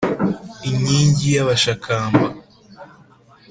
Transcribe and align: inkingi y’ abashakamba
inkingi 0.69 1.25
y’ 1.35 1.39
abashakamba 1.43 2.25